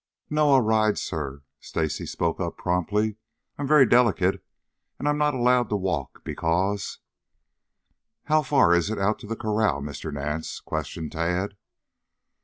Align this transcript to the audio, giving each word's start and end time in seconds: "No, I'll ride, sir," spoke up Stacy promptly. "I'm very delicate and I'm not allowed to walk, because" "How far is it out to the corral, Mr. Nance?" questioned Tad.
"No, 0.31 0.53
I'll 0.53 0.61
ride, 0.61 0.97
sir," 0.97 1.43
spoke 1.59 2.39
up 2.39 2.53
Stacy 2.55 2.57
promptly. 2.63 3.17
"I'm 3.59 3.67
very 3.67 3.85
delicate 3.85 4.43
and 4.97 5.07
I'm 5.07 5.19
not 5.19 5.35
allowed 5.35 5.69
to 5.69 5.75
walk, 5.75 6.23
because" 6.23 6.97
"How 8.23 8.41
far 8.41 8.73
is 8.73 8.89
it 8.89 8.97
out 8.97 9.19
to 9.19 9.27
the 9.27 9.35
corral, 9.35 9.79
Mr. 9.79 10.11
Nance?" 10.11 10.59
questioned 10.59 11.11
Tad. 11.11 11.55